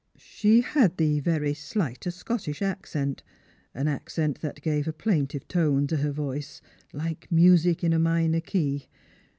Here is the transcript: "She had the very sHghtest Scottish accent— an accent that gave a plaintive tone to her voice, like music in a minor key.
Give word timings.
"She 0.39 0.61
had 0.61 0.97
the 0.97 1.19
very 1.19 1.53
sHghtest 1.53 2.13
Scottish 2.13 2.63
accent— 2.63 3.21
an 3.75 3.87
accent 3.87 4.41
that 4.41 4.63
gave 4.63 4.87
a 4.87 4.93
plaintive 4.93 5.47
tone 5.47 5.85
to 5.85 5.97
her 5.97 6.11
voice, 6.11 6.59
like 6.91 7.31
music 7.31 7.83
in 7.83 7.93
a 7.93 7.99
minor 7.99 8.41
key. 8.41 8.87